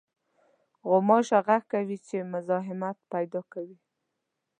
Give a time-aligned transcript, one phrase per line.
[0.89, 3.77] غوماشه غږ کوي چې مزاحمت پېدا کوي.